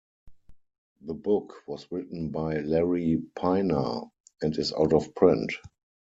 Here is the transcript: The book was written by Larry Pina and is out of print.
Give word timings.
The 1.01 1.13
book 1.13 1.61
was 1.67 1.85
written 1.91 2.29
by 2.29 2.61
Larry 2.61 3.21
Pina 3.39 4.01
and 4.41 4.57
is 4.57 4.73
out 4.73 4.93
of 4.93 5.13
print. 5.13 5.53